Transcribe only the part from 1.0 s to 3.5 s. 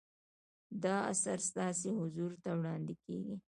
اثر ستاسو حضور ته وړاندې کیږي.